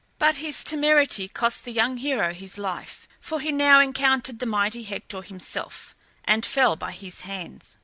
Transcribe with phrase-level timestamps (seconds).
[0.17, 4.81] But his temerity cost the young hero his life, for he now encountered the mighty
[4.81, 5.93] Hector himself,
[6.25, 7.77] and fell by his hands.